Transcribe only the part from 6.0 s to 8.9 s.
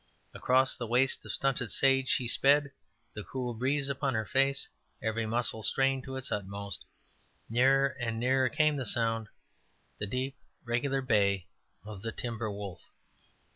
to its utmost. Nearer and nearer came the